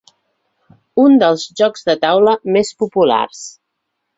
Un 1.03 1.17
dels 1.25 1.45
jocs 1.61 1.87
de 1.91 1.97
taula 2.07 2.35
més 2.57 2.73
populars. 2.85 3.45